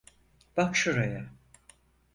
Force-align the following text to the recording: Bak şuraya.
Bak 0.57 0.75
şuraya. 0.75 1.29